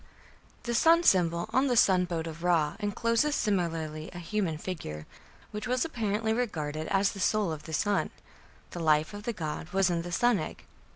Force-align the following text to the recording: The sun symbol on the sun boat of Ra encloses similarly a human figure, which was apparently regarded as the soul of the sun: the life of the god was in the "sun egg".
The 0.63 0.73
sun 0.73 1.03
symbol 1.03 1.47
on 1.53 1.67
the 1.67 1.77
sun 1.77 2.05
boat 2.05 2.25
of 2.25 2.41
Ra 2.41 2.75
encloses 2.79 3.35
similarly 3.35 4.09
a 4.13 4.17
human 4.17 4.57
figure, 4.57 5.05
which 5.51 5.67
was 5.67 5.85
apparently 5.85 6.33
regarded 6.33 6.87
as 6.87 7.11
the 7.11 7.19
soul 7.19 7.51
of 7.51 7.65
the 7.65 7.73
sun: 7.73 8.09
the 8.71 8.79
life 8.79 9.13
of 9.13 9.25
the 9.25 9.31
god 9.33 9.69
was 9.73 9.91
in 9.91 10.01
the 10.01 10.11
"sun 10.11 10.39
egg". 10.39 10.63